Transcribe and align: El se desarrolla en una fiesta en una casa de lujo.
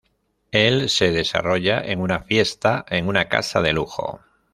El 0.51 0.89
se 0.89 1.11
desarrolla 1.11 1.79
en 1.79 2.01
una 2.01 2.21
fiesta 2.23 2.83
en 2.89 3.07
una 3.07 3.29
casa 3.29 3.61
de 3.61 3.71
lujo. 3.71 4.19